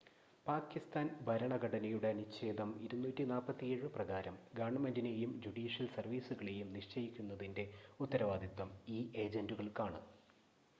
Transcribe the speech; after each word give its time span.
പാക്കിസ്ഥാൻ 0.45 1.07
ഭരണഘടനയുടെ 1.27 2.07
അനുച്ഛേദം 2.09 2.69
247 2.85 3.91
പ്രകാരം, 3.97 4.37
ഗവൺമെന്റിനെയും 4.53 5.37
ജുഡീഷ്യൽ 5.45 5.89
സർവീസുകളെയും 5.95 6.73
നിശ്ചയിക്കുന്നതിന്റെ 6.75 7.65
ഉത്തരവാദിത്തം 7.99 8.69
ഈ 8.91 9.09
ഏജന്റുകൾക്കാണ് 9.21 10.01